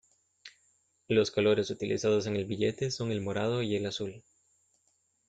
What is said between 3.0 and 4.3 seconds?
el morado y el azul.